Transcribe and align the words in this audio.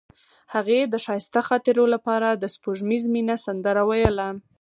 هغې 0.53 0.79
د 0.87 0.95
ښایسته 1.05 1.41
خاطرو 1.47 1.85
لپاره 1.93 2.29
د 2.33 2.43
سپوږمیز 2.55 3.03
مینه 3.13 3.35
سندره 3.45 3.83
ویله. 3.89 4.27